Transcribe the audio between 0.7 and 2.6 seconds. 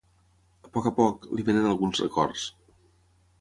poc a poc, li vénen alguns records.